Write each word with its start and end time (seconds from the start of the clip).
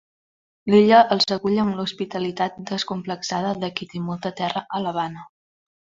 L'Illa 0.73 1.01
els 1.15 1.27
acull 1.35 1.59
amb 1.65 1.77
l'hospitalitat 1.81 2.57
desacomplexada 2.71 3.55
de 3.67 3.71
qui 3.79 3.89
té 3.95 4.03
molta 4.11 4.37
terra 4.43 4.65
a 4.79 4.83
L'Havana. 4.87 5.29